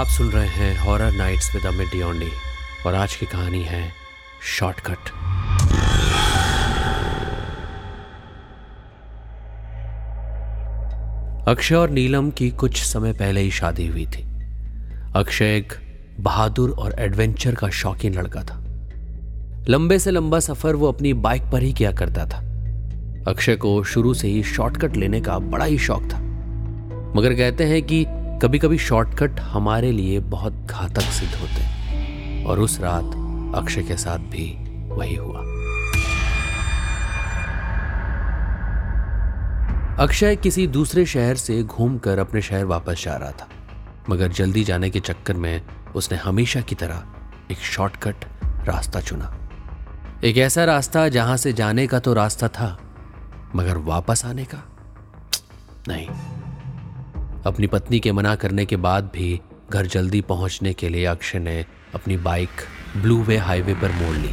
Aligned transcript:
आप 0.00 0.06
सुन 0.06 0.28
रहे 0.28 0.46
हैं 0.46 0.78
horror 0.78 1.12
nights 1.12 1.54
with 1.54 1.66
Amit 1.66 1.88
Diondi 1.88 2.28
और 2.86 2.94
आज 2.94 3.14
की 3.16 3.26
कहानी 3.26 3.62
है 3.62 3.92
शॉर्टकट 4.58 4.98
अक्षय 11.48 11.74
और 11.74 11.90
नीलम 11.90 12.30
की 12.30 12.50
कुछ 12.50 12.82
समय 12.82 13.12
पहले 13.12 13.40
ही 13.40 13.50
शादी 13.50 13.86
हुई 13.86 14.06
थी। 14.06 14.22
अक्षय 15.14 15.44
एक 15.44 15.72
बहादुर 16.20 16.70
और 16.70 16.94
एडवेंचर 16.98 17.54
का 17.54 17.68
शौकीन 17.68 18.14
लड़का 18.14 18.42
था। 18.42 18.56
लंबे 19.68 19.98
से 19.98 20.10
लंबा 20.10 20.38
सफ़र 20.38 20.74
वो 20.74 20.88
अपनी 20.88 21.12
बाइक 21.12 21.42
पर 21.42 21.62
ही 21.62 21.72
किया 21.72 21.92
करता 21.92 22.26
था। 22.26 22.38
अक्षय 23.28 23.56
को 23.56 23.82
शुरू 23.84 24.14
से 24.14 24.28
ही 24.28 24.42
शॉर्टकट 24.42 24.96
लेने 24.96 25.20
का 25.20 25.38
बड़ा 25.38 25.64
ही 25.64 25.78
शौक 25.78 26.02
था। 26.02 26.18
मगर 27.16 27.34
कहते 27.34 27.64
हैं 27.64 27.82
कि 27.82 28.06
कभी 28.42 28.58
कभी 28.58 28.78
शॉर्टकट 28.78 29.40
हमारे 29.40 29.92
लिए 29.92 30.20
बहुत 30.20 30.52
घातक 30.52 31.00
सिद्ध 31.00 31.34
होते 31.34 31.52
हैं। 31.52 32.44
और 32.44 32.58
उस 32.58 32.80
रात 32.80 33.04
अक्षय 33.54 33.82
के 33.82 33.96
साथ 33.96 34.18
भी 34.18 34.56
वही 34.88 35.14
हुआ। 35.14 35.40
अक्षय 40.04 40.36
किसी 40.36 40.66
दूसरे 40.66 41.06
शहर 41.06 41.34
से 41.34 41.62
घूमकर 41.62 42.18
अपने 42.18 42.42
शहर 42.42 42.64
वापस 42.64 43.04
जा 43.04 43.16
रहा 43.16 43.30
था। 43.30 43.48
मगर 44.10 44.28
जल्दी 44.28 44.64
जाने 44.64 44.90
के 44.90 45.00
चक्कर 45.00 45.34
में 45.34 45.62
उसने 45.96 46.18
हमेशा 46.18 46.60
की 46.60 46.74
तरह 46.74 47.02
एक 47.50 47.58
शॉर्टकट 47.58 48.14
रास्ता 48.44 49.00
चुना। 49.00 49.50
एक 50.24 50.38
ऐसा 50.38 50.64
रास्ता 50.64 51.08
जहाँ 51.08 51.36
से 51.36 51.52
जाने 51.52 51.86
का 51.86 51.98
तो 51.98 52.14
रास्ता 52.14 52.48
था, 52.48 52.78
मगर 53.56 53.76
वापस 53.76 54.24
आने 54.24 54.44
का? 54.44 54.58
नहीं। 55.88 56.08
अपनी 57.46 57.66
पत्नी 57.66 58.00
के 58.00 58.12
मना 58.12 58.34
करने 58.36 58.66
के 58.66 58.76
बाद 58.76 59.04
भी 59.04 59.40
घर 59.70 59.86
जल्दी 59.86 60.20
पहुँचने 60.20 60.72
के 60.72 60.88
लिए 60.88 61.04
अक्षय 61.04 61.38
ने 61.38 61.66
अपनी 61.94 62.16
बाइक 62.16 62.50
ब्लू 62.96 63.22
वे 63.22 63.36
हाईवे 63.36 63.74
पर 63.74 63.92
मोड़ 63.92 64.16
ली। 64.16 64.30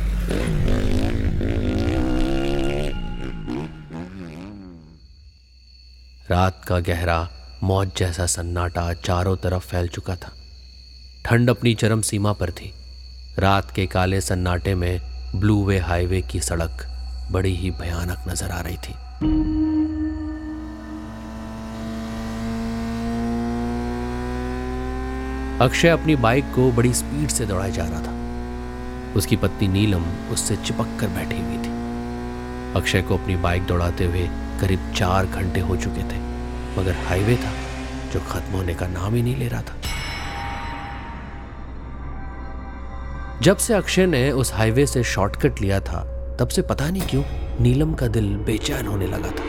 रात 6.31 6.65
का 6.67 6.79
गहरा, 6.79 7.29
मौज 7.63 7.91
जैसा 7.97 8.25
सन्नाटा 8.25 8.93
चारों 8.93 9.35
तरफ़ 9.37 9.67
फैल 9.67 9.87
चुका 9.87 10.15
था। 10.15 10.33
ठंड 11.25 11.49
अपनी 11.49 11.75
चरम 11.75 12.01
सीमा 12.01 12.33
पर 12.33 12.51
थी। 12.51 12.73
रात 13.39 13.71
के 13.71 13.85
काले 13.85 14.21
सन्नाटे 14.21 14.75
में 14.75 14.99
ब्लू 15.35 15.65
वे 15.65 15.79
हाईवे 15.79 16.21
की 16.21 16.39
सड़क 16.39 16.85
बड़ी 17.31 17.55
ही 17.55 17.71
भयानक 17.71 18.23
नज़र 18.27 18.51
आ 18.51 18.61
रही 18.61 18.77
थी। 18.77 18.93
अक्षय 25.61 25.87
अपनी 25.87 26.15
बाइक 26.15 26.45
को 26.45 26.71
बड़ी 26.71 26.93
स्पीड 26.93 27.29
से 27.29 27.45
दौड़ाए 27.45 27.71
जा 27.71 27.83
रहा 27.83 28.01
था। 28.01 29.13
उसकी 29.15 29.35
पत्नी 29.35 29.67
नीलम 29.67 30.03
उससे 30.31 30.55
चिपक 30.55 30.97
कर 30.99 31.07
बैठी 31.07 31.37
हुई 31.37 31.57
थी। 31.57 31.69
अक्षय 32.75 33.01
को 33.01 33.17
अपनी 33.17 33.35
बाइक 33.35 33.65
दौड़ाते 33.65 34.05
हुए 34.05 34.27
करीब 34.61 34.91
चार 34.95 35.25
घंटे 35.25 35.59
हो 35.59 35.77
चुके 35.77 36.03
थे, 36.03 36.19
मगर 36.77 36.95
हाईवे 37.07 37.35
था 37.35 37.53
जो 38.13 38.19
खत्म 38.29 38.53
होने 38.53 38.73
का 38.73 38.87
नाम 38.87 39.15
ही 39.15 39.21
नहीं 39.21 39.35
ले 39.35 39.47
रहा 39.47 39.61
था। 39.61 39.75
जब 43.41 43.57
से 43.57 43.73
अक्षय 43.73 44.05
ने 44.05 44.31
उस 44.31 44.53
हाईवे 44.53 44.85
से 44.85 45.03
शॉर्टकट 45.03 45.61
लिया 45.61 45.79
था, 45.79 46.03
तब 46.39 46.47
से 46.47 46.61
पता 46.61 46.89
नहीं 46.89 47.01
क्यों 47.01 47.23
नीलम 47.59 47.93
का 47.93 48.07
दिल 48.07 48.35
बेचैन 48.37 48.87
होने 48.87 49.07
लगा 49.07 49.31
था। 49.31 49.43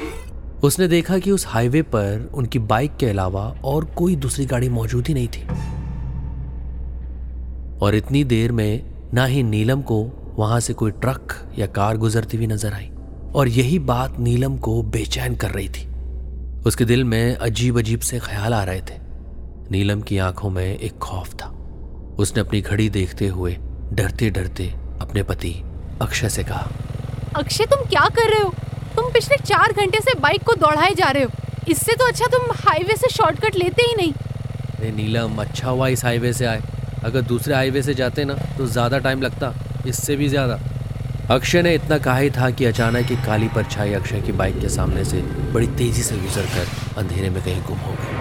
उसने 0.63 0.89
देखा 0.89 1.19
कि 1.19 1.31
उस 1.31 1.47
हाईवे 1.47 1.83
पर 1.83 2.31
उनकी 2.35 2.59
बाइक 2.59 2.97
के 2.97 3.07
अलावा 3.07 3.55
और 3.65 3.85
कोई 3.85 4.17
दूसरी 4.17 4.47
गाड़ी 4.47 4.69
मौजूद 4.69 5.07
ही 5.07 5.15
नहीं 5.15 5.29
थी। 5.29 5.47
और 7.83 7.95
इतनी 7.95 8.23
देर 8.25 8.53
में 8.53 8.83
ना 9.15 9.25
ही 9.25 9.43
नीलम 9.43 9.83
को 9.83 10.03
वहाँ 10.37 10.61
से 10.61 10.73
कोई 10.73 10.91
ट्रक 10.91 11.35
या 11.59 11.67
कार 11.67 11.97
गुजरती 11.97 12.37
हुई 12.37 12.47
नज़र 12.47 12.73
आई 12.73 12.91
और 13.35 13.49
यही 13.49 13.79
बात 13.79 14.19
नीलम 14.21 14.57
को 14.57 14.83
बेचैन 14.83 15.35
कर 15.37 15.51
रही 15.51 15.69
थी। 15.69 15.87
उसके 16.67 16.85
दिल 16.85 17.05
में 17.05 17.35
अजीब 17.37 17.79
अजीब 17.79 18.01
से 18.01 18.19
ख्याल 18.19 18.55
आ 18.55 18.63
रहे 18.65 18.81
थे। 18.81 18.99
नीलम 19.71 20.01
की 20.01 20.19
आँखों 20.19 20.51
में 20.51 20.79
एक 20.79 20.99
खौफ 20.99 21.35
था। 21.35 21.49
उसने 22.19 22.41
अपनी 22.41 22.61
घड़ी 22.61 22.89
देखते 22.91 23.27
हुए 23.27 23.57
डरते 23.93 24.31
डरते 24.31 24.67
अपने 25.01 25.23
पति 25.23 25.55
अक्षय 26.03 26.29
से 26.29 26.45
कहा 26.45 26.71
अक्षय 27.37 27.67
तुम 27.67 27.85
क्या 27.85 28.09
कर 28.09 28.31
रहे 28.31 28.43
हो? 28.43 28.53
तुम 28.97 29.11
पिछले 29.13 29.37
चार 29.37 29.73
घंटे 29.73 30.01
से 30.01 30.19
बाइक 30.21 30.43
को 30.43 30.55
दौड़ाए 30.55 30.95
जा 30.95 31.11
रहे 31.11 31.23
हो। 31.23 31.31
इससे 31.69 31.93
तो 31.93 32.07
अच्छा 32.07 32.27
तुम 32.27 32.51
हाईवे 32.57 32.97
से 32.97 33.09
शॉर्टकट 33.09 33.57
लेते 33.57 33.83
ही 33.83 33.95
नहीं। 33.97 34.13
अरे 34.13 34.91
नीलम 34.93 35.41
अच्छा 35.41 35.71
हुआ 35.71 35.89
इस 35.89 36.05
हाईवे 36.05 36.33
से 36.33 36.47
आए। 36.47 36.63
अगर 37.05 37.21
दूसरे 37.23 37.55
हाईवे 37.55 37.83
से 37.83 37.95
जाते 37.95 38.25
ना 38.25 38.35
तो 38.59 38.67
ज़्यादा 38.67 38.99
टाइम 38.99 39.23
लगता, 39.23 39.55
इससे 39.87 40.17
भी 40.17 40.29
ज़्यादा। 40.29 40.59
अक्षय 41.31 41.63
ने 41.63 41.75
इतना 41.75 41.99
कहा 41.99 42.17
ही 42.17 42.31
था 42.31 42.51
कि 42.51 42.65
अचानक 42.65 43.11
एक 43.13 43.25
काली 43.25 43.49
परछाई 43.49 43.93
अक्षय 43.95 44.21
की 44.21 44.33
बाइक 44.33 44.61
के 44.61 44.69
सामने 44.69 45.05
से 45.05 45.21
बड़ी 45.53 45.67
तेज़ी 45.69 46.03
से 46.03 46.17
गुजर 46.19 46.47
कर 46.55 47.01
अंधेरे 47.01 47.31
में 47.31 47.43
कहीं 47.43 47.63
गुम 47.63 47.79
हो 47.79 47.93
गई। 47.93 48.17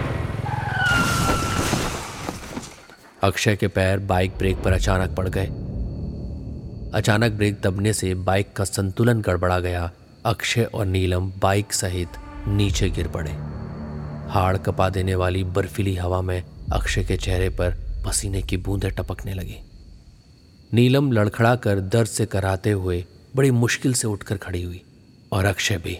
अक्षय 3.23 3.55
के 3.55 3.67
पैर 3.69 3.99
बाइक 3.99 4.37
ब्रेक 4.37 4.57
पर 4.57 4.73
अचानक 4.73 5.15
पड़ 5.15 5.27
गए। 5.27 5.45
अचानक 6.93 7.31
ब्रेक 7.31 7.59
दबने 7.63 7.93
से 7.93 8.13
बाइक 8.25 8.53
का 8.55 8.63
संतुलन 8.63 9.21
गड़बड़ा 9.21 9.59
गया। 9.59 9.89
अक्षय 10.25 10.63
और 10.65 10.85
नीलम 10.85 11.31
बाइक 11.41 11.73
सहित 11.73 12.17
नीचे 12.47 12.89
गिर 12.89 13.07
पड़े। 13.07 13.31
हाड़ 14.29 14.57
कपा 14.57 14.89
देने 14.89 15.15
वाली 15.15 15.43
बर्फीली 15.55 15.95
हवा 15.95 16.21
में 16.21 16.41
अक्षय 16.73 17.03
के 17.03 17.17
चेहरे 17.17 17.49
पर 17.51 17.75
पसीने 18.07 18.41
की 18.41 18.57
बूंदें 18.57 18.91
टपकने 18.91 19.33
लगी। 19.33 19.57
नीलम 20.73 21.11
लड़खड़ा 21.11 21.55
कर 21.55 21.79
दर्द 21.79 22.07
से 22.07 22.25
कराते 22.25 22.71
हुए 22.71 23.05
बड़ी 23.35 23.51
मुश्किल 23.51 23.93
से 23.93 24.07
उठकर 24.07 24.37
खड़ी 24.37 24.61
हुई 24.63 24.81
और 25.31 25.45
अक्षय 25.45 25.77
भी। 25.77 25.99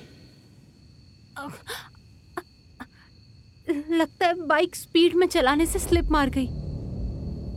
लगता 3.91 4.27
है 4.27 4.33
बाइक 4.47 4.75
स्पीड 4.75 5.15
में 5.15 5.27
चलाने 5.27 5.65
से 5.65 5.79
स्लिप 5.79 6.11
मार 6.11 6.29
गई। 6.29 6.47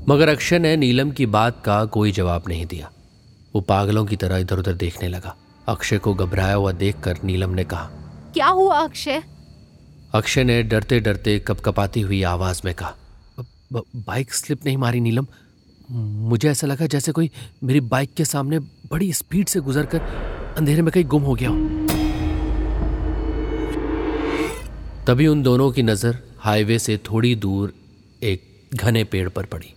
मगर 0.08 0.28
अक्षय 0.28 0.58
ने 0.58 0.76
नीलम 0.76 1.10
की 1.10 1.26
बात 1.26 1.62
का 1.64 1.84
कोई 1.84 2.12
जवाब 2.12 2.44
नहीं 2.48 2.66
दिया। 2.66 2.90
वो 3.54 3.60
पागलों 3.60 4.04
की 4.06 4.16
तरह 4.16 4.36
इधर 4.36 4.58
उधर 4.58 4.74
देखने 4.74 5.08
लगा। 5.08 5.36
अक्षय 5.68 5.98
को 5.98 6.14
घबराया 6.14 6.54
हुआ 6.54 6.72
देखकर 6.72 7.18
नीलम 7.24 7.50
ने 7.50 7.64
कहा 7.64 7.90
क्या 8.34 8.46
हुआ 8.46 8.78
अक्षय? 8.78 9.22
अक्षय 10.14 10.44
ने 10.44 10.62
डरते 10.62 11.00
डरते 11.00 11.38
कपकपाती 11.38 12.00
हुई 12.00 12.22
आवाज़ 12.22 12.60
में 12.64 12.74
कहा 12.74 12.94
बाइक 13.70 14.34
स्लिप 14.34 14.64
नहीं 14.66 14.76
मारी 14.76 15.00
नीलम। 15.00 15.26
मुझे 16.28 16.48
ऐसा 16.50 16.66
लगा 16.66 16.86
जैसे 16.86 17.12
कोई 17.12 17.30
मेरी 17.64 17.80
बाइक 17.88 18.14
के 18.16 18.24
सामने 18.24 18.58
बड़ी 18.90 19.12
स्पीड 19.12 19.48
से 19.48 19.60
गुजरकर 19.60 20.00
अंधेरे 20.58 20.82
में 20.82 20.90
कहीं 20.92 21.04
गुम 21.04 21.22
हो 21.22 21.34
गया 21.34 21.50
हो। 21.50 21.56
तभी 25.06 25.26
उन 25.26 25.42
दोनों 25.42 25.70
की 25.72 25.82
नज़र 25.82 26.18
हाईवे 26.40 26.78
से 26.78 26.96
थोड़ी 27.10 27.34
दूर 27.36 27.72
एक 28.22 28.42
घने 28.74 29.04
पेड़ 29.04 29.28
पर 29.28 29.44
पड़ी, 29.44 29.72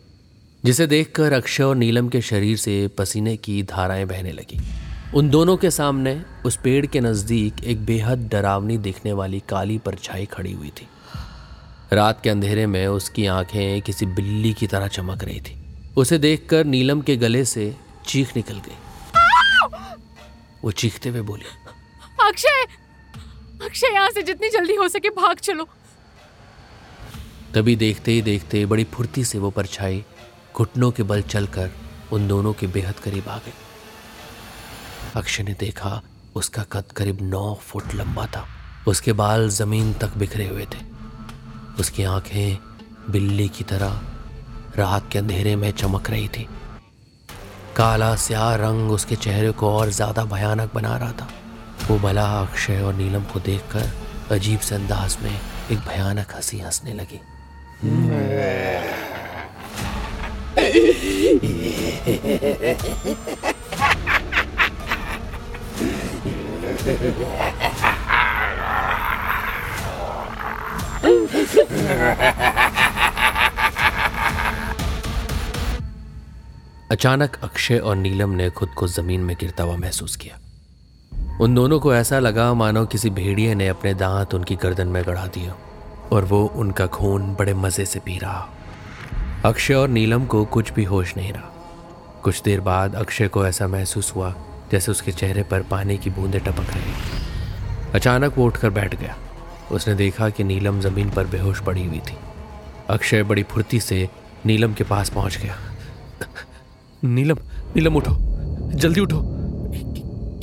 जिसे 0.63 0.87
देखकर 0.87 1.33
अक्षय 1.33 1.63
और 1.63 1.75
नीलम 1.75 2.09
के 2.09 2.21
शरीर 2.21 2.57
से 2.57 2.87
पसीने 2.97 3.35
की 3.37 3.61
धाराएँ 3.63 4.05
बहने 4.05 4.31
लगी। 4.31 4.59
उन 5.15 5.29
दोनों 5.29 5.55
के 5.57 5.71
सामने 5.71 6.21
उस 6.45 6.55
पेड़ 6.55 6.85
के 6.85 6.99
नज़दीक 7.01 7.63
एक 7.63 7.85
बेहद 7.85 8.27
डरावनी 8.31 8.77
दिखने 8.79 9.13
वाली 9.13 9.39
काली 9.49 9.77
परछाई 9.77 10.25
खड़ी 10.25 10.51
हुई 10.51 10.69
थी। 10.69 10.87
रात 11.93 12.21
के 12.21 12.29
अंधेरे 12.29 12.65
में 12.65 12.85
उसकी 12.87 13.25
आँखें 13.25 13.81
किसी 13.81 14.05
बिल्ली 14.05 14.53
की 14.53 14.67
तरह 14.67 14.87
चमक 14.87 15.23
रही 15.23 15.39
थी। 15.39 15.55
उसे 15.97 16.17
देखकर 16.17 16.65
नीलम 16.65 17.01
के 17.01 17.15
गले 17.17 17.43
से 17.45 17.75
चीख 18.07 18.35
निकल 18.35 18.59
गई। 18.59 18.77
वो 20.63 20.71
चीखते 20.71 21.09
हुए 21.09 21.21
बोली 21.21 21.45
अक्षय 22.21 22.63
अक्षय 23.65 23.93
यहाँ 23.93 24.09
से 24.09 24.21
जितनी 24.21 24.49
जल्दी 24.49 24.75
हो 24.75 24.87
सके 24.87 25.09
भाग 25.09 25.39
चलो। 25.39 25.67
तभी 27.55 27.75
देखते 27.75 28.11
ही 28.11 28.21
देखते 28.21 28.65
बड़ी 28.65 28.83
फुर्ती 28.83 29.23
से 29.23 29.39
वो 29.39 29.49
परछाई 29.49 30.03
घुटनों 30.55 30.91
के 30.91 31.03
बल 31.03 31.21
चलकर 31.21 31.69
उन 32.11 32.27
दोनों 32.27 32.53
के 32.53 32.67
बेहद 32.67 32.99
करीब 32.99 33.27
आ 33.29 33.37
गई। 33.37 33.53
अक्षय 35.15 35.43
ने 35.43 35.53
देखा 35.53 36.01
उसका 36.35 36.63
कद 36.63 36.91
करीब 36.91 37.21
नौ 37.21 37.53
फुट 37.61 37.93
लंबा 37.95 38.25
था। 38.25 38.47
उसके 38.87 39.13
बाल 39.13 39.49
ज़मीन 39.49 39.93
तक 39.93 40.17
बिखरे 40.17 40.47
हुए 40.47 40.65
थे। 40.65 40.92
उसकी 41.79 42.03
आँखें 42.03 42.57
बिल्ली 43.11 43.47
की 43.49 43.63
तरह 43.63 44.01
रात 44.77 45.09
के 45.11 45.19
अंधेरे 45.19 45.55
में 45.55 45.71
चमक 45.71 46.09
रही 46.09 46.27
थी। 46.27 46.47
काला 47.75 48.15
स्याह 48.15 48.53
रंग 48.55 48.91
उसके 48.91 49.15
चेहरे 49.15 49.51
को 49.51 49.71
और 49.71 49.89
ज़्यादा 49.89 50.23
भयानक 50.25 50.73
बना 50.75 50.95
रहा 50.97 51.11
था। 51.11 51.27
वो 51.87 51.97
भला 51.99 52.25
अक्षय 52.41 52.81
और 52.81 52.93
नीलम 52.93 53.23
को 53.33 53.39
देखकर 53.39 53.91
अजीब 54.31 54.59
से 54.59 54.75
अंदाज 54.75 55.17
में 55.23 55.31
एक 55.31 55.79
भयानक 55.79 56.35
हँसी 56.35 56.59
हंसने 56.59 56.93
लगी। 56.93 57.19
अचानक 76.91 77.35
अक्षय 77.43 77.77
और 77.77 77.95
नीलम 77.95 78.29
ने 78.29 78.49
खुद 78.49 78.69
को 78.69 78.87
ज़मीन 78.87 79.21
में 79.21 79.35
गिरता 79.39 79.63
हुआ 79.63 79.75
महसूस 79.75 80.15
किया। 80.15 80.39
उन 81.41 81.55
दोनों 81.55 81.79
को 81.79 81.95
ऐसा 81.95 82.19
लगा 82.19 82.53
मानो 82.53 82.85
किसी 82.85 83.09
भेड़िए 83.09 83.55
ने 83.55 83.67
अपने 83.67 83.93
दांत 83.93 84.33
उनकी 84.33 84.55
गर्दन 84.55 84.87
में 84.87 85.03
गढ़ा 85.03 85.25
दिया 85.27 85.55
और 86.11 86.25
वो 86.25 86.45
उनका 86.45 86.87
खून 86.87 87.35
बड़े 87.35 87.53
मज़े 87.53 87.85
से 87.85 87.99
पी 87.99 88.17
रहा। 88.17 88.49
अक्षय 89.45 89.73
और 89.73 89.87
नीलम 89.89 90.25
को 90.25 90.45
कुछ 90.45 90.73
भी 90.73 90.83
होश 90.83 91.17
नहीं 91.17 91.33
रहा। 91.33 91.49
कुछ 92.23 92.41
देर 92.41 92.61
बाद 92.61 92.95
अक्षय 92.95 93.27
को 93.27 93.47
ऐसा 93.47 93.67
महसूस 93.67 94.15
हुआ 94.15 94.33
जैसे 94.71 94.91
उसके 94.91 95.11
चेहरे 95.11 95.43
पर 95.43 95.61
पानी 95.61 95.97
की 95.97 96.09
बूंदें 96.09 96.41
टपक 96.41 96.73
रही। 96.73 96.93
अचानक 97.95 98.37
वो 98.37 98.45
उठकर 98.45 98.69
बैठ 98.69 98.95
गया। 98.95 99.15
उसने 99.71 99.93
देखा 99.95 100.29
कि 100.29 100.43
नीलम 100.43 100.79
ज़मीन 100.81 101.09
पर 101.09 101.27
बेहोश 101.27 101.59
पड़ी 101.59 101.85
हुई 101.85 101.99
थी। 101.99 102.17
अक्षय 102.89 103.23
बड़ी 103.23 103.43
फुर्ती 103.43 103.79
से 103.79 104.09
नीलम 104.45 104.73
के 104.73 104.83
पास 104.83 105.09
पहुँच 105.09 105.37
गया। 105.37 105.57
नीलम 107.03 107.37
नीलम 107.75 107.95
उठो। 107.95 108.15
जल्दी 108.75 109.01
उठो। 109.01 109.21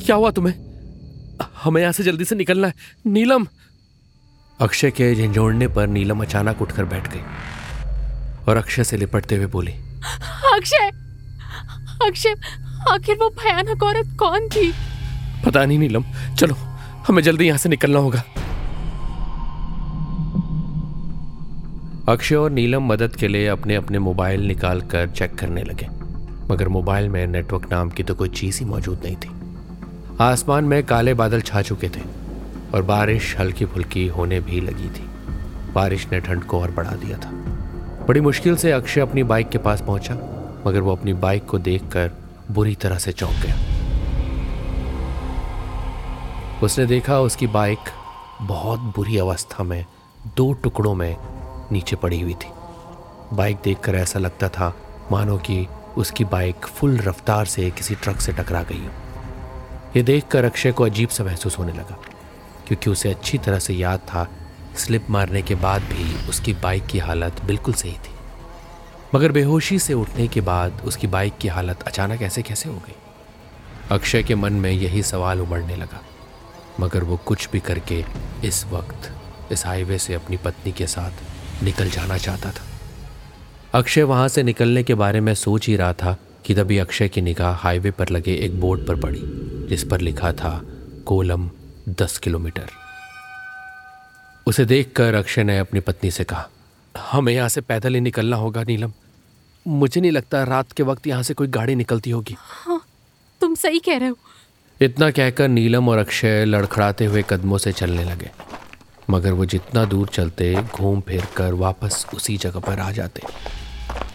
क्या 0.04 0.16
हुआ 0.16 0.30
तुम्हें? 0.30 0.54
हमें 1.62 1.80
यहाँ 1.80 1.92
से 1.92 2.02
जल्दी 2.02 2.24
से 2.24 2.34
निकलना 2.34 2.66
है। 2.66 2.74
नीलम! 3.06 3.46
अक्षय 4.60 4.90
के 4.90 5.14
झंझोड़ने 5.14 5.68
पर 5.68 5.86
नीलम 5.86 6.22
अचानक 6.22 6.62
उठकर 6.62 6.84
बैठ 6.84 7.08
गई 7.08 7.20
और 8.48 8.56
अक्षय 8.56 8.84
से 8.84 8.96
लिपटते 8.96 9.36
हुए 9.36 9.46
बोली 9.46 9.72
अक्षय! 10.52 10.90
अक्षय 12.06 12.34
आखिर 12.90 13.16
वो 13.16 13.28
भयानक 13.28 13.82
औरत 13.82 14.16
कौन 14.18 14.48
थी? 14.48 14.72
पता 15.46 15.64
नहीं 15.64 15.78
नीलम 15.78 16.04
चलो 16.38 16.54
हमें 17.08 17.22
जल्दी 17.22 17.46
यहाँ 17.46 17.58
से 17.58 17.68
निकलना 17.68 17.98
होगा। 17.98 18.22
अक्षय 22.08 22.34
और 22.34 22.50
नीलम 22.50 22.82
मदद 22.82 23.16
के 23.16 23.28
लिए 23.28 23.46
अपने 23.46 23.74
अपने 23.74 23.98
मोबाइल 23.98 24.46
निकाल 24.46 24.80
कर 24.80 25.08
चेक 25.08 25.34
करने 25.34 25.62
लगे। 25.62 25.86
मगर 26.50 26.68
मोबाइल 26.68 27.08
में 27.08 27.26
नेटवर्क 27.26 27.70
नाम 27.70 27.90
की 27.90 28.02
तो 28.02 28.14
कोई 28.14 28.28
चीज़ 28.28 28.58
ही 28.58 28.64
मौजूद 28.64 29.02
नहीं 29.04 29.16
थी। 29.16 29.30
आसमान 30.20 30.64
में 30.64 30.82
काले 30.84 31.14
बादल 31.14 31.40
छा 31.40 31.62
चुके 31.62 31.88
थे 31.88 32.00
और 32.74 32.82
बारिश 32.82 33.36
हल्की 33.38 33.64
फुल्की 33.64 34.06
होने 34.08 34.40
भी 34.40 34.60
लगी 34.60 34.88
थी। 34.88 35.06
बारिश 35.74 36.06
ने 36.12 36.20
ठंड 36.20 36.44
को 36.44 36.60
और 36.60 36.70
बढ़ा 36.70 36.92
दिया 36.92 37.18
था। 37.18 37.30
बड़ी 38.08 38.20
मुश्किल 38.20 38.56
से 38.56 38.72
अक्षय 38.72 39.00
अपनी 39.00 39.22
बाइक 39.22 39.48
के 39.48 39.58
पास 39.58 39.80
पहुँचा, 39.80 40.14
मगर 40.66 40.80
वो 40.80 40.92
अपनी 40.92 41.12
बाइक 41.12 41.44
को 41.44 41.58
देखकर 41.58 42.10
बुरी 42.50 42.74
तरह 42.74 42.98
से 42.98 43.12
चौंक 43.12 43.32
गया। 43.32 43.56
उसने 46.62 46.86
देखा 46.86 47.20
उसकी 47.20 47.46
बाइक 47.46 47.78
बहुत 48.42 48.80
बुरी 48.80 49.18
अवस्था 49.18 49.64
में 49.64 49.84
दो 50.36 50.52
टुकड़ों 50.52 50.94
में 50.94 51.16
नीचे 51.72 51.96
पड़ी 51.96 52.20
हुई 52.20 52.34
थी। 52.34 52.50
बाइक 53.32 53.58
देखकर 53.64 53.94
ऐसा 53.94 54.18
लगता 54.18 54.48
था 54.48 54.74
मानो 55.12 55.36
कि 55.38 55.66
उसकी 55.96 56.24
बाइक 56.24 56.66
फुल 56.66 56.96
रफ्तार 56.98 57.46
से 57.46 57.70
किसी 57.70 57.94
ट्रक 57.94 58.20
से 58.20 58.32
टकरा 58.32 58.62
गई 58.62 58.78
हो। 58.78 58.90
ये 59.96 60.02
देखकर 60.02 60.44
अक्षय 60.44 60.72
को 60.72 60.84
अजीब 60.84 61.08
सा 61.08 61.24
महसूस 61.24 61.58
होने 61.58 61.72
लगा, 61.72 61.98
क्योंकि 62.68 62.90
उसे 62.90 63.10
अच्छी 63.10 63.38
तरह 63.38 63.58
से 63.58 63.74
याद 63.74 64.00
था, 64.00 64.26
स्लिप 64.76 65.10
मारने 65.10 65.42
के 65.42 65.54
बाद 65.54 65.82
भी 65.82 66.28
उसकी 66.28 66.52
बाइक 66.54 66.86
की 66.86 66.98
हालत 66.98 67.44
बिल्कुल 67.44 67.74
सही 67.74 67.92
थी। 67.92 68.14
मगर 69.14 69.32
बेहोशी 69.32 69.78
से 69.78 69.94
उठने 69.94 70.26
के 70.28 70.40
बाद 70.40 70.82
उसकी 70.84 71.06
बाइक 71.06 71.38
की 71.38 71.48
हालत 71.48 71.82
अचानक 71.82 72.22
ऐसे 72.22 72.42
कैसे 72.42 72.68
हो 72.68 72.76
गई? 72.76 72.94
अक्षय 73.90 74.22
के 74.22 74.34
मन 74.34 74.52
में 74.52 74.70
यही 74.70 75.02
सवाल 75.02 75.40
उमड़ने 75.40 75.76
लगा, 75.76 76.00
मगर 76.80 77.04
वो 77.04 77.16
कुछ 77.16 77.48
भी 77.50 77.60
करके 77.60 78.04
इस 78.44 78.64
वक्त 78.66 79.12
इस 79.52 79.66
हाईवे 79.66 79.98
से 79.98 80.14
अपनी 80.14 80.36
पत्नी 80.36 80.72
के 80.72 80.86
साथ 80.86 81.22
निकल 81.62 81.90
जाना 81.90 82.18
चाहता 82.18 82.50
था। 82.50 82.64
अक्षय 83.74 84.02
वहाँ 84.02 84.28
से 84.28 84.42
निकलने 84.42 84.82
के 84.82 84.94
बारे 84.94 85.20
में 85.20 85.34
सोच 85.34 85.66
ही 85.68 85.76
रहा 85.76 85.92
था 85.92 86.16
कि 86.46 86.54
तभी 86.54 86.78
अक्षय 86.78 87.08
की 87.08 87.20
निगाह 87.20 87.54
हाईवे 87.54 87.90
पर 87.90 88.08
लगे 88.08 88.34
एक 88.36 88.60
बोर्ड 88.60 88.86
पर 88.86 89.00
पड़ी 89.00 89.20
जिस 89.68 89.84
पर 89.84 90.00
लिखा 90.00 90.32
था 90.32 90.60
कोलम 91.06 91.50
दस 91.88 92.18
किलोमीटर। 92.18 92.68
उसे 94.46 94.64
देखकर 94.64 95.14
अक्षय 95.14 95.44
ने 95.44 95.58
अपनी 95.58 95.80
पत्नी 95.80 96.10
से 96.10 96.24
कहा 96.24 96.48
हमें 96.94 97.32
यहाँ 97.32 97.48
से 97.48 97.60
पैदल 97.60 97.94
ही 97.94 98.00
निकलना 98.00 98.36
होगा 98.36 98.62
नीलम। 98.62 98.92
मुझे 99.66 100.00
नहीं 100.00 100.12
लगता 100.12 100.42
रात 100.44 100.72
के 100.72 100.82
वक्त 100.82 101.06
यहाँ 101.06 101.22
से 101.22 101.34
कोई 101.34 101.48
गाड़ी 101.48 101.74
निकलती 101.74 102.10
होगी। 102.10 102.36
हाँ 102.38 102.80
तुम 103.40 103.54
सही 103.54 103.78
कह 103.78 103.98
रहे 103.98 104.08
हो। 104.08 104.18
इतना 104.80 105.10
कहकर 105.10 105.48
नीलम 105.48 105.88
और 105.88 105.98
अक्षय 105.98 106.44
लड़खड़ाते 106.44 107.04
हुए 107.04 107.24
कदमों 107.30 107.58
से 107.58 107.72
चलने 107.72 108.04
लगे। 108.04 108.30
मगर 109.10 109.32
वो 109.32 109.44
जितना 109.46 109.84
दूर 109.84 110.08
चलते 110.08 110.54
घूम 110.54 111.00
फिर 111.00 111.26
कर 111.36 111.54
वापस 111.56 112.04
उसी 112.14 112.36
जगह 112.36 112.60
पर 112.60 112.80
आ 112.80 112.90
जाते। 112.90 113.22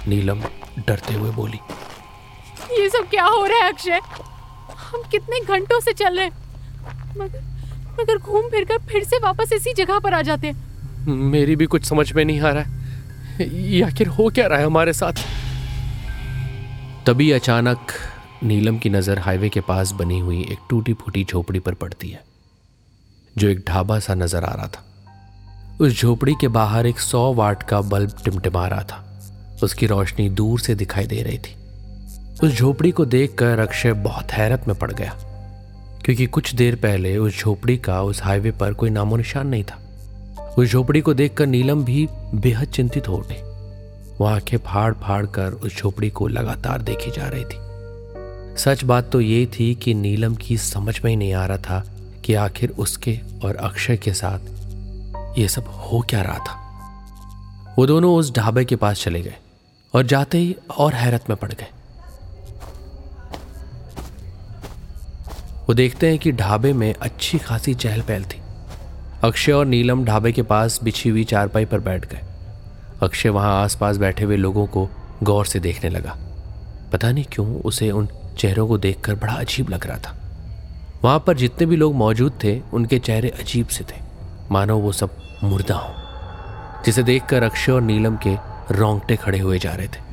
नीलम 0.07 0.42
डरते 0.80 1.13
हुए 1.13 1.31
बोली 1.31 1.59
ये 2.71 2.89
सब 2.89 3.09
क्या 3.09 3.25
हो 3.25 3.45
रहा 3.45 3.57
है 3.57 3.71
अक्षय? 3.71 4.00
हम 4.81 5.03
कितने 5.12 5.39
घंटों 5.42 5.80
से 5.80 5.94
चल 5.94 6.19
रहे 6.19 6.27
मगर 7.18 7.44
मगर 8.00 8.18
घूम 8.18 8.50
फिर 8.50 8.63
कर 8.65 8.77
फिर 8.88 9.03
से 9.03 9.18
वापस 9.18 9.53
इसी 9.53 9.74
जगह 9.74 10.00
पर 10.00 10.13
आ 10.13 10.21
जाते 10.21 10.53
मेरी 11.07 11.56
भी 11.56 11.65
कुछ 11.65 11.86
समझ 11.86 12.12
में 12.13 12.24
नहीं 12.25 12.39
आ 12.42 12.50
रहा 12.50 12.63
है। 12.63 13.47
ये 13.63 13.81
आखिर 13.83 14.07
हो 14.09 14.30
क्या 14.30 14.47
रहा 14.47 14.59
है 14.59 14.65
हमारे 14.65 14.94
साथ? 14.94 15.13
तभी 17.07 17.31
अचानक 17.31 17.92
नीलम 18.44 18.77
की 18.77 18.89
नज़र 18.89 19.19
हाईवे 19.19 19.50
के 19.50 19.62
पास 19.62 19.92
बनी 19.92 20.19
हुई 20.19 20.42
एक 20.42 20.59
टूटी 20.69 20.94
फूटी 20.94 21.24
झोपड़ी 21.24 21.59
पर 21.59 21.74
पड़ती 21.74 22.09
है। 22.09 22.24
जो 23.35 23.47
एक 23.47 23.63
ढाबा 23.67 23.99
सा 23.99 24.13
नज़र 24.15 24.43
आ 24.43 24.53
रहा 24.53 24.67
था। 24.67 24.83
उस 25.81 26.01
झोपड़ी 26.01 26.33
के 26.41 26.47
बाहर 26.49 26.85
एक 26.85 26.99
सौ 26.99 27.33
वाट 27.33 27.63
का 27.63 27.81
बल्ब 27.83 28.11
टिमटिमा 28.25 28.67
रहा 28.67 28.83
था। 28.83 29.03
उसकी 29.63 29.87
रोशनी 29.87 30.29
दूर 30.31 30.59
से 30.59 30.75
दिखाई 30.75 31.05
दे 31.05 31.21
रही 31.21 31.37
थी। 31.37 31.55
उस 32.43 32.51
झोपड़ी 32.51 32.91
को 32.91 33.05
देखकर 33.05 33.59
अक्षय 33.59 33.93
बहुत 33.93 34.31
हैरत 34.31 34.67
में 34.67 34.77
पड़ 34.77 34.91
गया, 34.91 35.15
क्योंकि 36.05 36.25
कुछ 36.27 36.53
देर 36.55 36.75
पहले 36.75 37.15
उस 37.17 37.39
झोपड़ी 37.39 37.77
का 37.77 38.01
उस 38.03 38.21
हाईवे 38.23 38.51
पर 38.51 38.73
कोई 38.73 38.89
नामो 38.89 39.17
निशान 39.17 39.47
नहीं 39.47 39.63
था। 39.63 39.79
उस 40.57 40.71
झोपड़ी 40.71 41.01
को 41.01 41.13
देखकर 41.13 41.47
नीलम 41.47 41.83
भी 41.83 42.07
बेहद 42.35 42.67
चिंतित 42.67 43.07
हो 43.07 43.17
उठी। 43.17 43.41
वो 44.19 44.25
आँखें 44.25 44.57
फाड़ 44.57 44.93
फाड़ 44.95 45.25
कर 45.27 45.53
उस 45.53 45.77
झोपड़ी 45.77 46.09
को 46.09 46.27
लगातार 46.27 46.81
देखी 46.81 47.11
जा 47.11 47.27
रही 47.27 47.43
थी। 47.43 47.63
सच 48.59 48.83
बात 48.83 49.09
तो 49.11 49.21
ये 49.21 49.45
थी 49.49 49.73
कि 49.75 49.93
नीलम 49.93 50.35
की 50.35 50.57
समझ 50.57 50.99
में 51.03 51.09
ही 51.11 51.15
नहीं 51.17 51.33
आ 51.33 51.45
रहा 51.45 51.57
था 51.59 51.83
कि 52.25 52.33
आखिर 52.33 52.69
उसके 52.69 53.19
और 53.44 53.56
अक्षय 53.56 53.98
के 53.98 54.13
साथ 54.13 54.39
ये 55.39 55.47
सब 55.47 55.68
हो 55.68 56.06
क्या 56.09 56.21
रहा 56.21 56.38
था? 56.38 56.61
वो 57.80 57.85
दोनों 57.85 58.16
उस 58.16 58.35
ढाबे 58.35 58.66
के 58.66 58.76
पास 58.76 59.04
चले 59.04 59.21
गए 59.21 59.35
और 59.95 60.04
जाते 60.04 60.38
ही 60.38 60.56
और 60.78 60.94
हैरत 60.94 61.26
में 61.30 61.38
पड़ 61.38 61.52
गए। 61.52 61.68
वो 65.68 65.73
देखते 65.73 66.09
हैं 66.09 66.19
कि 66.19 66.31
ढाबे 66.31 66.73
में 66.73 66.95
अच्छी 67.02 67.38
खासी 67.38 67.73
चहल 67.73 68.02
पहल 68.02 68.23
थी। 68.23 68.42
अक्षय 69.23 69.52
और 69.52 69.66
नीलम 69.66 70.06
ढाबे 70.06 70.31
के 70.31 70.42
पास 70.42 70.80
बिछी 70.83 71.09
हुई 71.09 71.23
चारपाई 71.23 71.66
पर 71.66 71.80
बैठ 71.80 72.06
गए। 72.06 72.21
अक्षय 73.04 73.30
वहाँ 73.30 73.64
आसपास 73.64 73.97
बैठे 73.97 74.23
हुए 74.23 74.38
लोगों 74.38 74.68
को 74.68 74.90
गौर 75.23 75.45
से 75.45 75.59
देखने 75.59 75.90
लगा। 75.90 76.18
पता 76.92 77.11
नहीं 77.11 77.26
क्यों 77.31 77.61
उसे 77.61 77.92
उन 77.92 78.09
चेहरों 78.38 78.68
को 78.68 78.78
देखकर 78.78 79.16
बड़ा 79.16 79.33
अजीब 79.33 79.69
लग 79.69 79.88
रहा 79.88 79.97
था। 79.97 80.24
वहाँ 81.04 81.19
पर 81.19 81.37
जितने 81.37 81.66
भी 81.68 81.75
लोग 81.75 81.95
मौजूद 81.95 82.40
थे, 82.44 82.59
उनके 82.73 82.99
चेहरे 82.99 83.30
अजीब 83.30 83.68
से 83.68 83.83
थे। 83.83 84.02
मानो 84.52 84.78
वो 84.78 84.92
सब 84.92 85.18
मुर्दा 85.44 85.75
हो, 85.75 85.94
जिसे 86.85 87.04
देखकर 87.04 87.44
अक्षय 87.44 87.71
और 87.71 87.81
नीलम 87.81 88.18
के 88.18 88.35
रोंगटे 88.71 89.16
खड़े 89.16 89.40
हुए 89.40 89.59
जा 89.59 89.73
रहे 89.73 89.87
थे। 89.87 90.04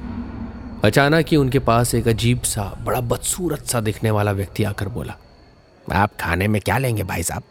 अचानक 0.85 1.27
ही 1.29 1.37
उनके 1.37 1.59
पास 1.59 1.95
एक 1.95 2.09
अजीब 2.09 2.43
सा, 2.43 2.63
बड़ा 2.85 3.01
बदसूरत 3.01 3.67
सा 3.67 3.81
दिखने 3.81 4.11
वाला 4.11 4.33
व्यक्ति 4.33 4.65
आकर 4.65 4.89
बोला, 4.89 5.17
आप 5.93 6.17
खाने 6.21 6.49
में 6.49 6.61
क्या 6.63 6.79
लेंगे 6.79 7.03
भाई 7.03 7.23
साहब? 7.23 7.43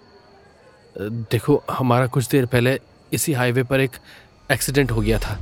देखो, 1.32 1.62
हमारा 1.72 2.08
कुछ 2.08 2.28
देर 2.30 2.46
पहले 2.46 2.80
इसी 3.14 3.34
हाईवे 3.34 3.64
पर 3.64 3.80
एक 3.80 3.92
एक्सीडेंट 4.52 4.92
हो 4.92 5.02
गया 5.02 5.18
था। 5.20 5.38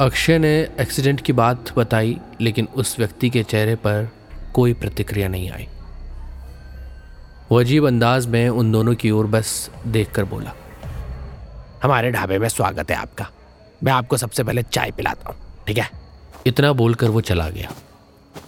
अक्षय 0.00 0.38
ने 0.38 0.52
एक्सीडेंट 0.80 1.20
की 1.20 1.32
बात 1.32 1.72
बताई, 1.78 2.18
लेकिन 2.40 2.68
उस 2.76 2.98
व्यक्ति 2.98 3.30
के 3.30 3.42
चेहरे 3.42 3.74
पर 3.76 4.08
कोई 4.54 4.74
प्रतिक्रिया 4.74 5.28
नहीं 5.28 5.50
आई। 5.50 5.68
वो 7.50 7.58
अजीब 7.60 7.86
अंदाज 7.86 8.26
में 8.26 8.48
उन 8.48 8.70
दोनों 8.72 8.94
की 8.94 9.10
ओर 9.10 9.26
बस 9.26 9.70
देखकर 9.86 10.24
बोला 10.24 10.52
हमारे 11.82 12.10
ढाबे 12.10 12.38
में 12.38 12.48
स्वागत 12.48 12.90
है 12.90 12.96
आपका। 12.96 13.26
मैं 13.84 13.92
आपको 13.92 14.16
सबसे 14.16 14.44
पहले 14.44 14.62
चाय 14.62 14.90
पिलाता 14.90 15.30
हूँ 15.30 15.36
ठीक 15.66 15.78
है? 15.78 15.88
इतना 16.46 16.72
बोलकर 16.72 17.08
वो 17.08 17.20
चला 17.20 17.48
गया। 17.48 17.72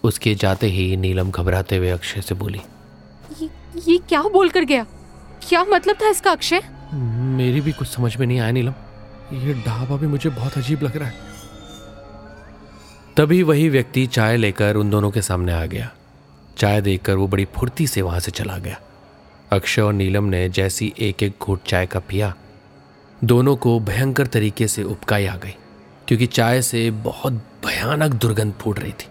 उसके 0.04 0.34
जाते 0.34 0.66
ही 0.66 0.96
नीलम 0.96 1.30
घबराते 1.30 1.76
हुए 1.76 1.90
अक्षय 1.90 2.20
से 2.20 2.34
बोली 2.34 2.60
ये, 3.40 3.48
ये 3.86 3.98
क्या 3.98 4.22
बोलकर 4.22 4.64
गया? 4.64 4.86
क्या 5.48 5.64
मतलब 5.64 5.96
था 6.02 6.08
इसका 6.08 6.30
अक्षय? 6.30 6.62
मेरी 6.92 7.60
भी 7.60 7.72
कुछ 7.72 7.88
समझ 7.88 8.16
में 8.16 8.26
नहीं 8.26 8.40
आया 8.40 8.50
नीलम। 8.50 8.74
ये 9.32 9.54
ढाबा 9.66 9.96
भी 9.96 10.06
मुझे 10.06 10.30
बहुत 10.30 10.58
अजीब 10.58 10.82
लग 10.82 10.96
रहा 10.96 11.08
है। 11.08 11.24
तभी 13.16 13.42
वही 13.42 13.68
व्यक्ति 13.68 14.06
चाय 14.06 14.36
लेकर 14.36 14.76
उन 14.76 14.90
दोनों 14.90 15.10
के 15.10 15.22
सामने 15.22 15.52
आ 15.52 15.64
गया। 15.66 15.90
चाय 16.58 16.80
देखकर 16.80 17.14
वो 17.14 17.26
बड़ी 17.28 17.44
फुर्ती 17.54 17.86
से 17.86 18.02
वहाँ 18.02 18.20
से 18.20 18.30
चला 18.30 18.56
गया। 18.58 18.80
अक्षय 19.52 19.82
और 19.82 19.92
नीलम 19.92 20.25
ने 20.25 20.48
जैसी 20.48 20.92
एक 20.98 21.22
एक 21.22 21.34
घूट 21.42 21.62
चाय 21.62 21.86
का 21.86 21.98
पिया 22.00 22.34
दोनों 23.25 23.56
को 23.56 23.78
भयंकर 23.80 24.26
तरीके 24.26 24.68
से 24.68 24.82
उपकाई 24.84 25.26
आ 25.26 25.36
गई 25.36 25.54
क्योंकि 26.08 26.26
चाय 26.28 26.62
से 26.62 26.90
बहुत 27.04 27.32
भयानक 27.64 28.14
दुर्गंध 28.14 28.54
फूट 28.54 28.78
रही 28.78 28.92
थी। 28.92 29.08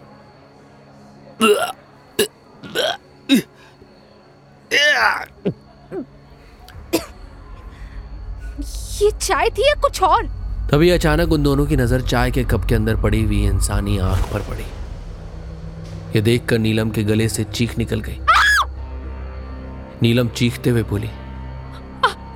ये 9.01 9.11
चाय 9.11 9.49
थी 9.49 9.67
या 9.67 9.73
कुछ 9.81 10.01
और? 10.03 10.25
तभी 10.71 10.89
अचानक 10.89 11.31
उन 11.31 11.43
दोनों 11.43 11.65
की 11.65 11.75
नज़र 11.75 12.01
चाय 12.01 12.31
के 12.31 12.43
कप 12.43 12.65
के 12.65 12.75
अंदर 12.75 13.01
पड़ी 13.01 13.23
हुई 13.23 13.43
इंसानी 13.45 13.97
आँख 13.97 14.31
पर 14.33 14.41
पड़ी। 14.49 14.65
ये 16.15 16.21
देखकर 16.21 16.57
नीलम 16.57 16.89
के 16.89 17.03
गले 17.03 17.29
से 17.29 17.43
चीख 17.43 17.77
निकल 17.77 17.99
गई। 17.99 18.17
नीलम 20.01 20.27
चीखते 20.27 20.69
हुए 20.69 20.83
बोली 20.83 21.07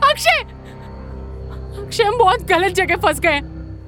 अक्षय! 0.04 0.40
अक्षय 1.82 2.04
हम 2.04 2.18
बहुत 2.18 2.44
गलत 2.44 2.72
जगह 2.72 2.96
फंस 2.96 3.20
गए। 3.20 3.40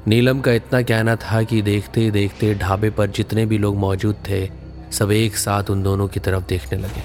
नीलम 0.08 0.40
का 0.40 0.52
इतना 0.52 0.82
कहना 0.82 1.16
था 1.16 1.44
कि 1.44 1.62
देखते 1.62 2.02
ही 2.02 2.12
देखते 2.12 2.54
ढाबे 2.56 2.90
पर 2.90 3.08
जितने 3.08 3.46
भी 3.46 3.58
लोग 3.58 3.78
मौजूद 3.78 4.16
थे 4.30 4.50
सब 4.92 5.12
एक 5.12 5.38
साथ 5.38 5.70
उन 5.70 5.84
दोनों 5.84 6.08
की 6.08 6.20
तरफ़ 6.20 6.44
देखने 6.44 6.80
लगे। 6.80 7.04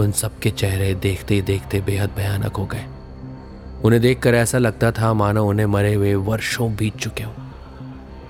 उन 0.00 0.12
सबके 0.12 0.50
चेहरे 0.50 0.94
देखते 0.94 1.34
ही 1.34 1.42
देखते 1.42 1.80
बेहद 1.80 2.10
भयानक 2.16 2.56
हो 2.56 2.66
गए। 2.66 2.84
उन्हें 3.84 4.02
देखकर 4.02 4.34
ऐसा 4.34 4.58
लगता 4.58 4.90
था 4.90 5.14
मानो 5.14 5.46
उन्हें 5.46 5.66
मरे 5.66 5.94
हुए 5.94 6.14
वर्षों 6.14 6.74
बीत 6.76 6.96
चुके 6.96 7.22
हों। 7.22 7.32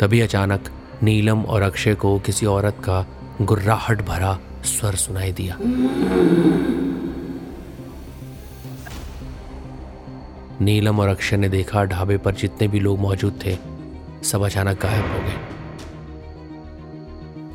तभी 0.00 0.20
अचानक 0.20 0.70
नीलम 1.02 1.42
और 1.42 1.62
अक्षय 1.62 1.94
को 1.94 2.18
किसी 2.18 2.46
औरत 2.46 2.76
का 2.78 3.06
गुर्राहट 3.42 4.02
भरा 4.02 4.38
स्वर 4.64 4.94
सुनाई 4.94 5.32
दिया। 5.32 5.56
नीलम 10.60 11.00
और 11.00 11.08
अक्षय 11.08 11.36
ने 11.36 11.48
देखा 11.48 11.84
ढाबे 11.84 12.16
पर 12.16 12.34
जितने 12.34 12.68
भी 12.68 12.80
लोग 12.80 12.98
मौजूद 12.98 13.40
थे, 13.46 13.56
सब 14.22 14.42
अचानक 14.42 14.80
गायब 14.82 15.04
हो 15.04 15.18
गए। 15.20 15.38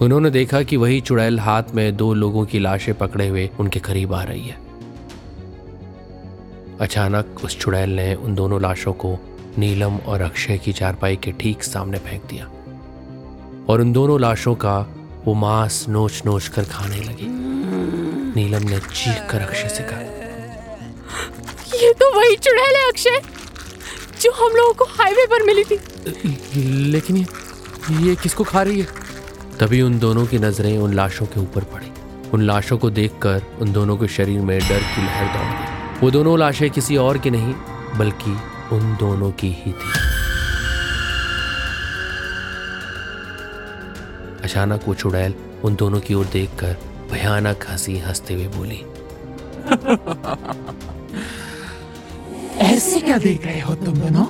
उन्होंने 0.05 0.29
देखा 0.29 0.61
कि 0.63 0.77
वही 0.77 1.01
चुड़ैल 1.01 1.39
हाथ 1.39 1.63
में 1.75 1.95
दो 1.97 2.13
लोगों 2.13 2.45
की 2.45 2.59
लाशें 2.59 2.93
पकड़े 2.95 3.27
हुए 3.27 3.49
उनके 3.59 3.79
करीब 3.79 4.13
आ 4.13 4.23
रही 4.23 4.47
है। 4.47 4.57
अचानक 6.81 7.25
उस 7.43 7.59
चुड़ैल 7.59 7.89
ने 7.89 8.13
उन 8.15 8.35
दोनों 8.35 8.61
लाशों 8.61 8.93
को 8.93 9.17
नीलम 9.57 9.97
और 9.97 10.21
अक्षय 10.21 10.57
की 10.57 10.73
चारपाई 10.73 11.15
के 11.15 11.31
ठीक 11.31 11.63
सामने 11.63 11.97
फेंक 11.97 12.23
दिया 12.23 12.45
और 13.69 13.81
उन 13.81 13.91
दोनों 13.93 14.21
लाशों 14.21 14.55
का 14.55 14.95
वो 15.25 15.33
मांस 15.33 15.85
नोच 15.89 16.21
नोच 16.25 16.47
कर 16.47 16.63
खाने 16.63 16.99
लगी। 16.99 17.27
नीलम 18.35 18.69
ने 18.69 18.79
चीख 18.79 19.29
कर 19.31 19.39
अक्षय 19.39 19.69
से 19.69 19.83
कहा 19.83 19.99
ये 21.79 21.91
तो 21.93 22.11
वही 22.15 22.35
चुड़ैल 22.35 22.75
है 22.75 22.87
अक्षय 22.89 23.21
जो 24.21 24.31
हम 24.31 24.55
लोगों 24.55 24.73
को 24.73 24.85
हाईवे 24.91 25.25
पर 25.25 25.43
मिली 25.45 25.63
थी। 25.63 25.79
लेकिन 26.91 27.17
ये 27.17 27.25
ये 28.07 28.15
किसको 28.15 28.43
खा 28.43 28.61
रही 28.61 28.79
है? 28.79 28.87
तभी 29.59 29.81
उन 29.81 29.99
दोनों 29.99 30.25
की 30.25 30.37
नज़रें 30.39 30.77
उन 30.77 30.93
लाशों 30.93 31.25
के 31.25 31.39
ऊपर 31.39 31.63
पड़ी। 31.63 31.91
उन 32.33 32.41
लाशों 32.41 32.77
को 32.77 32.89
देखकर 32.89 33.41
उन 33.61 33.71
दोनों 33.73 33.97
के 33.97 34.07
शरीर 34.07 34.41
में 34.41 34.59
डर 34.59 34.79
की 34.79 35.01
लहर 35.01 35.33
दौड़ 35.33 35.47
गई। 35.47 35.99
वो 36.01 36.11
दोनों 36.11 36.37
लाशें 36.39 36.69
किसी 36.69 36.97
और 36.97 37.17
की 37.17 37.29
नहीं 37.29 37.53
बल्कि 37.97 38.37
उन 38.75 38.95
दोनों 38.99 39.31
की 39.31 39.47
ही 39.59 39.71
थी। 39.71 40.18
अचानक 44.49 44.87
वो 44.87 44.93
चुड़ैल 44.93 45.33
उन 45.63 45.75
दोनों 45.75 45.99
की 45.99 46.13
ओर 46.13 46.25
देखकर 46.25 46.77
भयानक 47.11 47.65
हँसी 47.69 47.97
हँसते 47.97 48.33
हुए 48.33 48.47
बोली, 48.47 48.77
ऐसे 52.65 52.99
क्या 52.99 53.17
देख 53.17 53.45
रहे 53.45 53.59
हो 53.59 53.75
तुम 53.75 53.97
दोनों? 53.97 54.25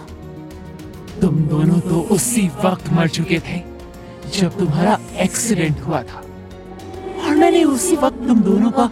तुम 1.22 1.40
दोनों 1.48 1.80
तो 1.80 2.02
उसी 2.16 2.48
वक्त 2.66 2.90
मर 2.90 3.08
चुके 3.08 3.40
थे, 3.40 3.62
जब 4.40 4.60
तुम्हारा 4.60 5.00
एक्सीडेंट 5.20 5.82
हुआ 5.82 6.04
था। 6.04 6.24
और 7.20 7.36
मैंने 7.36 7.64
उसी 7.64 7.96
वक्त 7.96 8.28
तुम 8.28 8.42
दोनों 8.42 8.72
का 8.72 8.88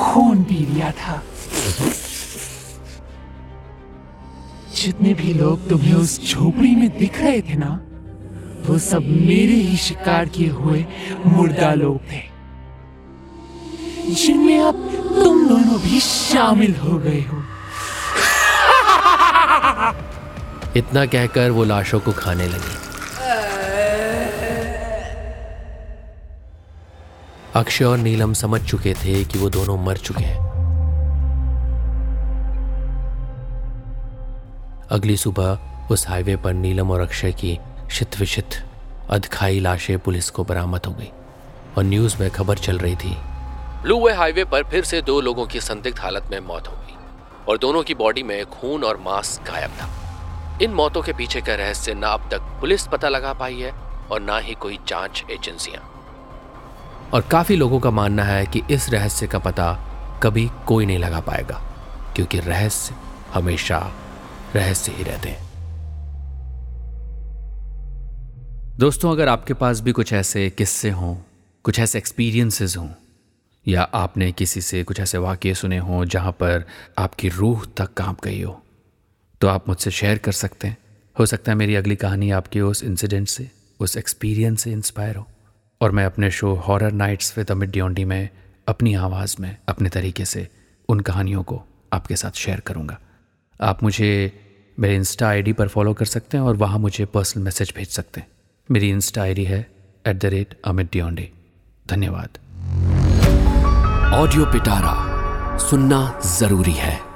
खून 0.00 0.42
पी 0.42 0.58
लिया 0.66 0.90
था। 0.98 1.22
जितने 4.76 5.14
भी 5.14 5.34
लोग 5.34 5.68
तुम्हें 5.68 5.94
उस 5.94 6.20
झोपड़ी 6.30 6.74
में 6.76 6.88
दिख 6.98 7.20
रहे 7.20 7.40
थे 7.42 7.56
ना 7.56 7.80
वो 8.66 8.78
सब 8.78 9.02
मेरे 9.02 9.52
ही 9.52 9.76
शिकार 9.76 10.28
किए 10.28 10.48
हुए 10.48 10.84
मुर्दा 11.26 11.74
लोग 11.74 12.00
थे, 12.12 12.22
जिनमें 14.14 14.60
अब 14.60 14.74
तुम 15.24 15.48
दोनों 15.48 15.80
भी 15.80 16.00
शामिल 16.00 16.76
हो 16.76 16.98
गए 16.98 17.20
हो। 17.20 17.34
इतना 20.76 21.06
कहकर 21.06 21.50
वो 21.50 21.64
लाशों 21.64 22.00
को 22.00 22.12
खाने 22.12 22.46
लगी। 22.46 22.76
अक्षय 27.54 27.84
और 27.84 27.98
नीलम 27.98 28.32
समझ 28.32 28.60
चुके 28.60 28.94
थे 28.94 29.24
कि 29.24 29.38
वो 29.38 29.50
दोनों 29.50 29.84
मर 29.84 29.96
चुके 29.96 30.24
हैं। 30.24 30.38
अगली 34.90 35.16
सुबह 35.16 35.58
उस 35.90 36.08
हाईवे 36.08 36.36
पर 36.36 36.52
नीलम 36.52 36.90
और 36.90 37.00
अक्षय 37.00 37.32
की 37.32 37.58
शित 37.94 38.18
विशित 38.20 38.54
अधखाई 39.10 39.58
लाशें 39.60 39.98
पुलिस 39.98 40.30
को 40.30 40.44
बरामद 40.44 40.86
हो 40.86 40.92
गई 40.92 41.10
और 41.76 41.84
न्यूज़ 41.84 42.16
में 42.20 42.30
खबर 42.30 42.58
चल 42.58 42.78
रही 42.78 42.96
थी। 42.96 43.10
ब्लू 43.82 43.98
वे 44.06 44.12
हाईवे 44.12 44.44
पर 44.44 44.64
फिर 44.64 44.84
से 44.84 45.00
दो 45.02 45.20
लोगों 45.20 45.46
की 45.46 45.60
संदिग्ध 45.60 46.00
हालत 46.00 46.28
में 46.30 46.38
मौत 46.40 46.68
हो 46.68 46.72
गई 46.72 46.96
और 47.48 47.58
दोनों 47.58 47.82
की 47.82 47.94
बॉडी 47.94 48.22
में 48.22 48.44
खून 48.46 48.84
और 48.84 48.96
मांस 48.96 49.40
गायब 49.46 49.70
था। 49.70 49.88
इन 50.62 50.70
मौतों 50.70 51.02
के 51.02 51.12
पीछे 51.12 51.40
का 51.40 51.54
रहस्य 51.54 51.94
ना 51.94 52.08
अब 52.08 52.28
तक 52.30 52.40
पुलिस 52.60 52.86
पता 52.86 53.08
लगा 53.08 53.32
पाई 53.32 53.60
है 53.60 53.72
और 54.10 54.20
ना 54.20 54.38
ही 54.38 54.54
कोई 54.54 54.78
जाँच 54.88 55.24
एजेंसियाँ। 55.30 55.82
और 57.14 57.20
काफ़ी 57.20 57.56
लोगों 57.56 57.80
का 57.80 57.90
मानना 57.90 58.24
है 58.24 58.44
कि 58.46 58.62
इस 58.70 58.90
रहस्य 58.90 59.26
का 59.26 59.38
पता 59.38 59.72
कभी 60.22 60.50
कोई 60.66 60.86
नहीं 60.86 60.98
लगा 60.98 61.20
पाएगा 61.20 61.62
क्योंकि 62.16 62.40
रहस्य 62.40 62.94
हमेशा 63.34 63.78
रहस्य 64.54 64.92
ही 64.92 65.04
रहते 65.04 65.28
हैं। 65.28 65.43
दोस्तों, 68.78 69.10
अगर 69.12 69.28
आपके 69.28 69.54
पास 69.54 69.80
भी 69.80 69.92
कुछ 69.92 70.12
ऐसे 70.12 70.48
किस्से 70.50 70.90
हों, 70.90 71.16
कुछ 71.64 71.78
ऐसे 71.78 71.98
एक्सपीरियंसेस 71.98 72.76
हों, 72.76 72.88
या 73.66 73.82
आपने 73.82 74.30
किसी 74.32 74.60
से 74.60 74.82
कुछ 74.84 75.00
ऐसे 75.00 75.18
वाक्य 75.18 75.54
सुने 75.54 75.78
हों 75.78 76.04
जहाँ 76.04 76.32
पर 76.32 76.64
आपकी 76.98 77.28
रूह 77.28 77.64
तक 77.76 77.92
काँप 77.92 78.24
गई 78.24 78.42
हो 78.42 78.60
तो 79.40 79.48
आप 79.48 79.68
मुझसे 79.68 79.90
शेयर 79.90 80.18
कर 80.18 80.32
सकते 80.32 80.68
हैं। 80.68 80.76
हो 81.16 81.26
सकता 81.26 81.52
है 81.52 81.58
मेरी 81.58 81.74
अगली 81.74 81.96
कहानी 81.96 82.30
आपके 82.30 82.60
उस 82.60 82.82
इंसिडेंट 82.84 83.28
से, 83.28 83.48
उस 83.80 83.96
एक्सपीरियंस 83.96 84.62
से 84.62 84.72
इंस्पायर 84.72 85.16
हो, 85.16 85.26
और 85.80 85.90
मैं 85.90 86.06
अपने 86.06 86.30
show 86.30 86.54
horror 86.56 86.92
nights 86.92 87.36
with 87.38 87.50
Amit 87.50 87.70
Diondi 87.70 88.04
में 88.04 88.28
अपनी 88.68 88.94
आवाज़ 88.96 89.36
में, 89.40 89.56
अपने 89.68 89.88
तरीके 89.88 90.24
से 90.24 90.48
उन 90.88 91.00
कहानियों 91.00 91.42
को 91.42 91.62
आपके 91.92 92.16
साथ 92.16 92.36
शेयर 92.36 92.60
करूँगा। 92.60 92.98
आप 93.60 93.82
मुझे 93.82 94.10
मेरे 94.78 94.96
इंस्टा 94.96 95.28
आईडी 95.28 95.52
पर 95.52 95.68
फॉलो 95.68 95.94
कर 95.94 96.04
सकते 96.06 96.36
हैं 96.36 96.44
और 96.44 96.56
वहाँ 96.56 96.78
मुझे 96.78 97.04
पर्सनल 97.04 97.42
मैसेज 97.42 97.72
भेज 97.76 97.88
सकते 97.88 98.20
हैं। 98.20 98.28
मेरी 98.70 98.88
इंस्टा 98.90 99.22
आईडी 99.22 99.44
है 99.44 99.58
at 100.06 100.16
the 100.16 100.24
rate 100.24 100.54
Amit 100.64 100.88
Dionde 100.92 101.28
धन्यवाद। 101.88 102.38
ऑडियो 104.14 104.44
पिटारा 104.44 104.94
सुनना 105.58 105.98
ज़रूरी 106.38 106.72
है। 106.72 107.13